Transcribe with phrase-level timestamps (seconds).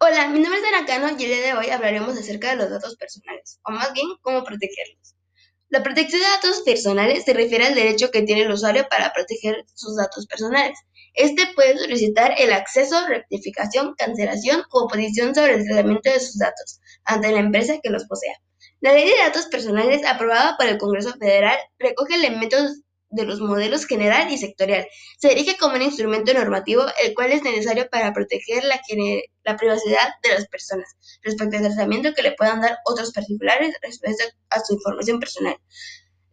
[0.00, 2.94] Hola, mi nombre es Aracano y el día de hoy hablaremos acerca de los datos
[2.94, 5.16] personales, o más bien cómo protegerlos.
[5.70, 9.64] La protección de datos personales se refiere al derecho que tiene el usuario para proteger
[9.74, 10.78] sus datos personales.
[11.14, 16.78] Este puede solicitar el acceso, rectificación, cancelación o oposición sobre el tratamiento de sus datos
[17.04, 18.36] ante la empresa que los posea.
[18.80, 23.86] La Ley de Datos Personales, aprobada por el Congreso Federal, recoge elementos de los modelos
[23.86, 24.86] general y sectorial.
[25.18, 28.80] Se dirige como un instrumento normativo el cual es necesario para proteger la,
[29.44, 34.24] la privacidad de las personas respecto al tratamiento que le puedan dar otros particulares respecto
[34.50, 35.56] a su información personal.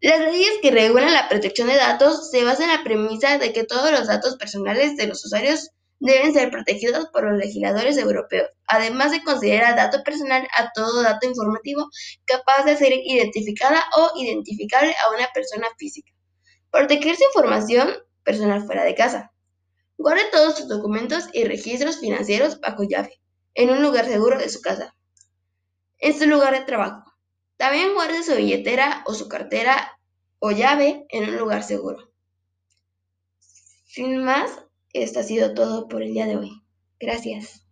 [0.01, 3.63] Las leyes que regulan la protección de datos se basan en la premisa de que
[3.63, 9.11] todos los datos personales de los usuarios deben ser protegidos por los legisladores europeos, además
[9.11, 11.89] de considerar dato personal a todo dato informativo
[12.25, 16.11] capaz de ser identificada o identificable a una persona física.
[16.75, 17.89] Proteger su información
[18.25, 19.31] personal fuera de casa.
[19.97, 23.21] Guarde todos sus documentos y registros financieros bajo llave,
[23.53, 24.93] en un lugar seguro de su casa,
[25.99, 27.13] en su lugar de trabajo.
[27.55, 29.97] También guarde su billetera o su cartera
[30.39, 32.11] o llave en un lugar seguro.
[33.39, 34.51] Sin más,
[34.91, 36.61] esto ha sido todo por el día de hoy.
[36.99, 37.64] Gracias.